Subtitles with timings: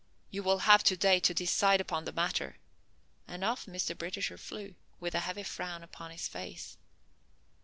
[0.31, 2.57] You will have to day to decide upon the matter,"
[3.27, 3.95] and off Mr.
[3.95, 6.79] Britisher flew, with a heavy frown upon his face.